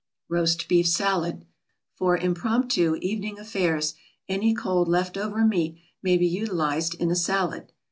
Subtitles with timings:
[0.29, 1.45] ROAST BEEF SALAD
[1.93, 3.93] For impromptu evening affairs
[4.27, 7.71] any cold left over meat may be utilized in a salad.